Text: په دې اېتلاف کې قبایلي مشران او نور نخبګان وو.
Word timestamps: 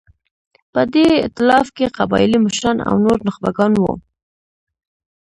په 0.73 0.81
دې 0.93 1.07
اېتلاف 1.23 1.67
کې 1.77 1.93
قبایلي 1.97 2.39
مشران 2.45 2.77
او 2.87 2.95
نور 3.05 3.17
نخبګان 3.27 3.71
وو. 3.77 3.93